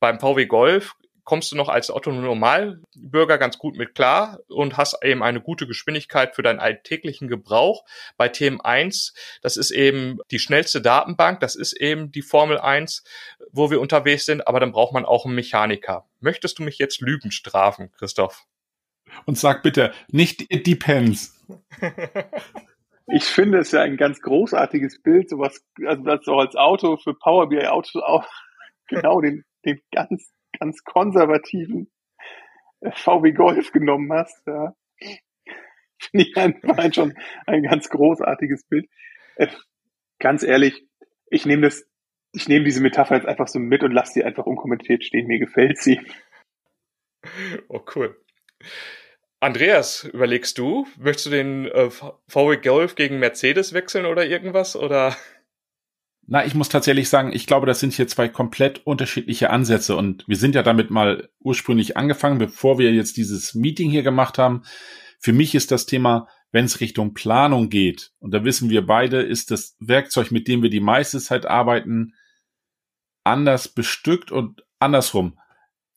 [0.00, 0.94] Beim VW Golf
[1.28, 6.34] kommst du noch als Otto-Normalbürger ganz gut mit klar und hast eben eine gute Geschwindigkeit
[6.34, 7.84] für deinen alltäglichen Gebrauch.
[8.16, 9.12] Bei Themen 1,
[9.42, 13.04] das ist eben die schnellste Datenbank, das ist eben die Formel 1,
[13.52, 16.08] wo wir unterwegs sind, aber dann braucht man auch einen Mechaniker.
[16.18, 18.46] Möchtest du mich jetzt Lügen strafen, Christoph?
[19.26, 21.38] Und sag bitte, nicht it depends.
[23.10, 27.14] Ich finde es ja ein ganz großartiges Bild, sowas, also das so als Auto für
[27.14, 28.26] Power BI Autos auch
[28.86, 31.90] genau den, den ganz ganz konservativen
[32.92, 34.46] VW Golf genommen hast.
[34.46, 34.74] Ja.
[36.00, 37.14] Finde ich ein, schon
[37.46, 38.88] ein ganz großartiges Bild.
[39.36, 39.48] Äh,
[40.18, 40.86] ganz ehrlich,
[41.30, 41.84] ich nehme das,
[42.32, 45.26] ich nehme diese Metapher jetzt einfach so mit und lasse sie einfach unkommentiert stehen.
[45.26, 46.00] Mir gefällt sie.
[47.68, 48.16] Oh, cool.
[49.40, 54.76] Andreas, überlegst du, möchtest du den äh, VW Golf gegen Mercedes wechseln oder irgendwas?
[54.76, 55.16] Oder?
[56.30, 60.28] Na, ich muss tatsächlich sagen, ich glaube, das sind hier zwei komplett unterschiedliche Ansätze und
[60.28, 64.62] wir sind ja damit mal ursprünglich angefangen, bevor wir jetzt dieses Meeting hier gemacht haben.
[65.18, 69.22] Für mich ist das Thema, wenn es Richtung Planung geht, und da wissen wir beide,
[69.22, 72.12] ist das Werkzeug, mit dem wir die meiste Zeit arbeiten,
[73.24, 75.38] anders bestückt und andersrum.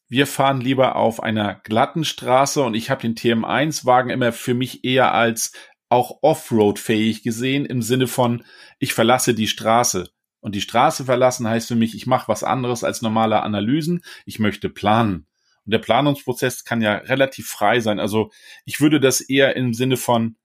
[0.08, 4.86] Wir fahren lieber auf einer glatten Straße und ich habe den TM1-Wagen immer für mich
[4.86, 5.52] eher als
[5.90, 8.46] auch Offroad-fähig gesehen im Sinne von,
[8.80, 10.10] ich verlasse die Straße.
[10.42, 14.04] Und die Straße verlassen heißt für mich, ich mache was anderes als normale Analysen.
[14.26, 15.28] Ich möchte planen.
[15.66, 18.00] Und der Planungsprozess kann ja relativ frei sein.
[18.00, 18.32] Also
[18.66, 20.36] ich würde das eher im Sinne von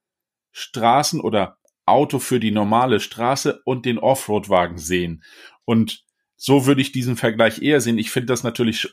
[0.52, 5.22] Straßen oder Auto für die normale Straße und den Offroad-Wagen sehen.
[5.64, 6.04] Und
[6.36, 7.98] so würde ich diesen Vergleich eher sehen.
[7.98, 8.88] Ich finde das natürlich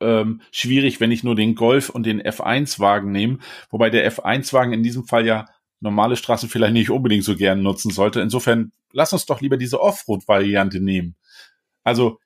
[0.00, 3.38] ähm, schwierig, wenn ich nur den Golf und den F1-Wagen nehme,
[3.70, 5.46] wobei der F1-Wagen in diesem Fall ja
[5.80, 8.20] normale Straßen vielleicht nicht unbedingt so gern nutzen sollte.
[8.20, 11.16] Insofern lass uns doch lieber diese Offroad-Variante nehmen.
[11.84, 12.18] Also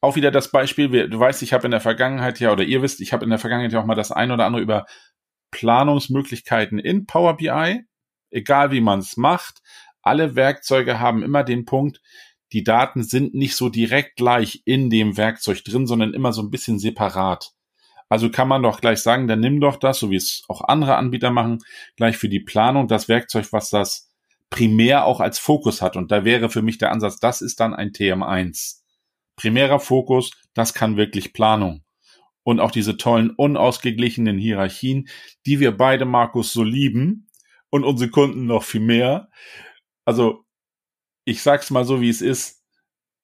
[0.00, 3.00] auch wieder das Beispiel, du weißt, ich habe in der Vergangenheit ja, oder ihr wisst,
[3.00, 4.86] ich habe in der Vergangenheit ja auch mal das ein oder andere über
[5.50, 7.84] Planungsmöglichkeiten in Power BI,
[8.30, 9.60] egal wie man es macht.
[10.02, 12.00] Alle Werkzeuge haben immer den Punkt,
[12.52, 16.50] die Daten sind nicht so direkt gleich in dem Werkzeug drin, sondern immer so ein
[16.50, 17.52] bisschen separat.
[18.10, 20.96] Also kann man doch gleich sagen, dann nimm doch das, so wie es auch andere
[20.96, 21.60] Anbieter machen,
[21.96, 24.12] gleich für die Planung das Werkzeug, was das
[24.50, 25.96] primär auch als Fokus hat.
[25.96, 28.80] Und da wäre für mich der Ansatz, das ist dann ein TM1.
[29.36, 31.84] Primärer Fokus, das kann wirklich Planung.
[32.42, 35.08] Und auch diese tollen, unausgeglichenen Hierarchien,
[35.46, 37.28] die wir beide, Markus, so lieben
[37.70, 39.28] und unsere Kunden noch viel mehr.
[40.04, 40.44] Also,
[41.24, 42.59] ich sag's mal so, wie es ist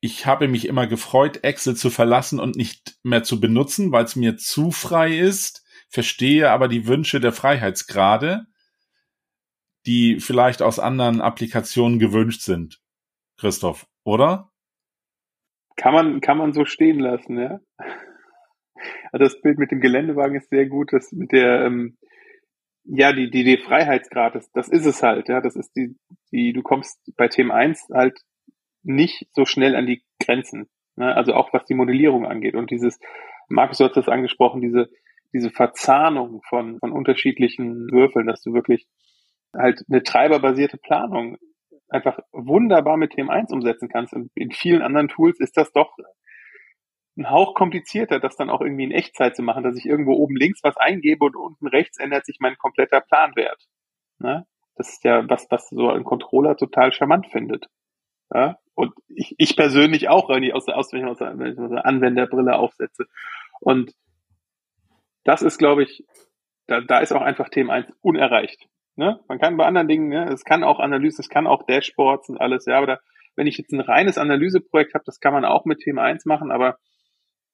[0.06, 4.14] ich habe mich immer gefreut, Excel zu verlassen und nicht mehr zu benutzen, weil es
[4.14, 8.46] mir zu frei ist, verstehe aber die Wünsche der Freiheitsgrade,
[9.84, 12.80] die vielleicht aus anderen Applikationen gewünscht sind.
[13.36, 14.50] Christoph, oder?
[15.76, 17.60] Kann man, kann man so stehen lassen, ja?
[19.12, 20.92] Also das Bild mit dem Geländewagen ist sehr gut.
[20.92, 21.98] Das mit der, ähm,
[22.84, 25.40] ja, die, die, die Freiheitsgrad, das, das ist es halt, ja.
[25.40, 25.96] Das ist die,
[26.32, 28.20] die, du kommst bei Themen 1 halt
[28.86, 30.68] nicht so schnell an die Grenzen.
[30.96, 31.14] Ne?
[31.14, 32.54] Also auch was die Modellierung angeht.
[32.54, 32.98] Und dieses,
[33.48, 34.88] Markus hat das angesprochen, diese,
[35.32, 38.86] diese Verzahnung von, von unterschiedlichen Würfeln, dass du wirklich
[39.54, 41.36] halt eine treiberbasierte Planung
[41.88, 44.12] einfach wunderbar mit Themen 1 umsetzen kannst.
[44.12, 45.96] Und in vielen anderen Tools ist das doch
[47.16, 50.36] ein Hauch komplizierter, das dann auch irgendwie in Echtzeit zu machen, dass ich irgendwo oben
[50.36, 53.64] links was eingebe und unten rechts ändert sich mein kompletter Planwert.
[54.18, 54.46] Ne?
[54.76, 57.66] Das ist ja was, was so ein Controller total charmant findet.
[58.32, 58.58] Ja?
[58.74, 62.56] Und ich, ich persönlich auch, wenn ich aus der, aus, wenn ich aus der, Anwenderbrille
[62.56, 63.06] aufsetze.
[63.60, 63.92] Und
[65.24, 66.04] das ist, glaube ich,
[66.66, 68.68] da, da ist auch einfach Thema 1 unerreicht.
[68.96, 69.20] Ne?
[69.28, 72.40] Man kann bei anderen Dingen, ne, es kann auch Analyse, es kann auch Dashboards und
[72.40, 72.98] alles, ja, aber da,
[73.34, 76.50] wenn ich jetzt ein reines Analyseprojekt habe, das kann man auch mit Thema 1 machen,
[76.50, 76.78] aber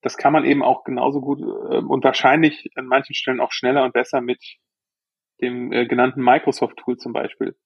[0.02, 3.84] das kann man eben auch genauso gut äh, und wahrscheinlich an manchen Stellen auch schneller
[3.84, 4.58] und besser mit
[5.40, 7.56] dem äh, genannten Microsoft-Tool zum Beispiel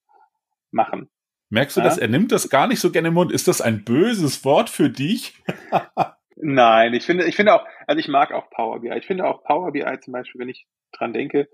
[0.71, 1.11] machen.
[1.51, 1.87] Merkst du ja?
[1.87, 1.99] das?
[1.99, 3.33] Er nimmt das gar nicht so gerne im Mund.
[3.33, 5.35] Ist das ein böses Wort für dich?
[6.37, 8.93] Nein, ich finde, ich finde auch, also ich mag auch Power BI.
[8.97, 11.49] Ich finde auch Power BI zum Beispiel, wenn ich dran denke,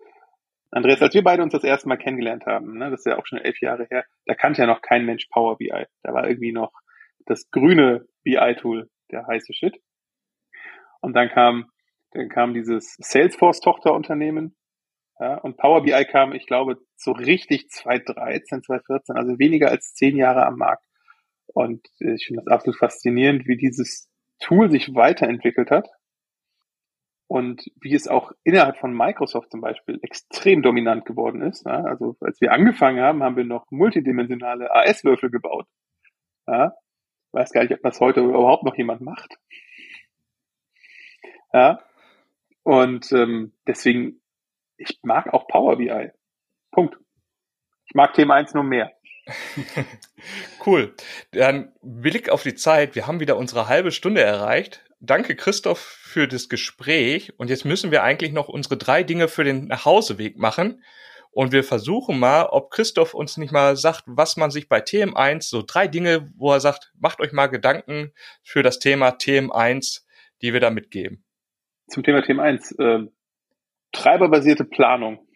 [0.72, 3.26] Andreas, als wir beide uns das erste Mal kennengelernt haben, ne, das ist ja auch
[3.26, 5.86] schon elf Jahre her, da kannte ja noch kein Mensch Power BI.
[6.02, 6.72] Da war irgendwie noch
[7.26, 9.76] das grüne BI-Tool, der heiße Shit.
[11.00, 11.70] Und dann kam,
[12.12, 14.56] dann kam dieses Salesforce-Tochterunternehmen.
[15.22, 20.16] Ja, und Power BI kam, ich glaube, so richtig 2013, 2014, also weniger als zehn
[20.16, 20.84] Jahre am Markt.
[21.46, 25.88] Und ich finde das absolut faszinierend, wie dieses Tool sich weiterentwickelt hat
[27.28, 31.66] und wie es auch innerhalb von Microsoft zum Beispiel extrem dominant geworden ist.
[31.66, 35.68] Ja, also als wir angefangen haben, haben wir noch multidimensionale AS-Würfel gebaut.
[36.48, 36.74] Ja,
[37.30, 39.38] weiß gar nicht, ob das heute überhaupt noch jemand macht.
[41.52, 41.78] Ja,
[42.64, 44.21] und ähm, deswegen,
[44.82, 46.10] ich mag auch Power BI.
[46.70, 46.96] Punkt.
[47.86, 48.92] Ich mag Thema 1 nur mehr.
[50.66, 50.94] cool.
[51.32, 52.94] Dann Blick auf die Zeit.
[52.94, 54.84] Wir haben wieder unsere halbe Stunde erreicht.
[55.00, 57.38] Danke, Christoph, für das Gespräch.
[57.38, 60.82] Und jetzt müssen wir eigentlich noch unsere drei Dinge für den Nachhauseweg machen.
[61.30, 65.48] Und wir versuchen mal, ob Christoph uns nicht mal sagt, was man sich bei TM1,
[65.48, 70.02] so drei Dinge, wo er sagt, macht euch mal Gedanken für das Thema TM1,
[70.42, 71.24] die wir da mitgeben.
[71.88, 73.08] Zum Thema TM1, äh,
[73.92, 75.26] treiberbasierte Planung.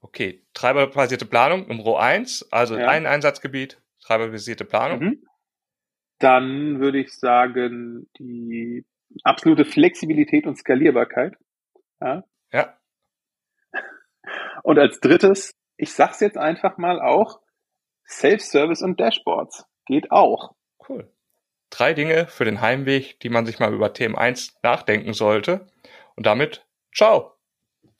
[0.00, 2.88] Okay, treiberbasierte Planung, Nummer eins, also ja.
[2.88, 5.00] ein Einsatzgebiet, treiberbasierte Planung.
[5.00, 5.24] Mhm.
[6.18, 8.86] Dann würde ich sagen, die
[9.22, 11.34] absolute Flexibilität und Skalierbarkeit.
[12.00, 12.24] Ja.
[12.52, 12.76] ja.
[14.62, 17.40] Und als drittes, ich sag's jetzt einfach mal auch,
[18.08, 19.66] Self-Service und Dashboards.
[19.86, 20.54] Geht auch.
[20.88, 21.10] Cool.
[21.70, 25.66] Drei Dinge für den Heimweg, die man sich mal über Themen 1 nachdenken sollte.
[26.14, 27.35] Und damit, ciao.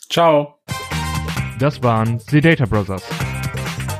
[0.08, 0.54] Ciao.
[1.58, 3.04] Das waren The Data Brothers.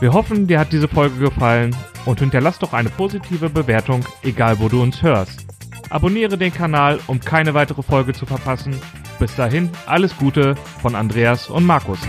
[0.00, 4.68] Wir hoffen, dir hat diese Folge gefallen und hinterlass doch eine positive Bewertung, egal wo
[4.68, 5.46] du uns hörst.
[5.90, 8.78] Abonniere den Kanal, um keine weitere Folge zu verpassen.
[9.18, 12.00] Bis dahin, alles Gute von Andreas und Markus.